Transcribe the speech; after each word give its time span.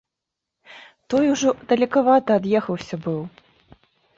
Той 1.13 1.25
ужо 1.35 1.49
далекавата 1.73 2.31
ад'ехаўся 2.41 2.95
быў. 3.05 3.21